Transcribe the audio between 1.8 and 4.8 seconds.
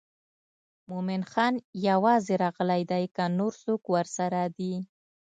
یوازې راغلی دی که نور څوک ورسره دي.